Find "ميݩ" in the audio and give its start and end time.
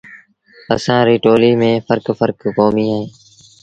1.59-1.83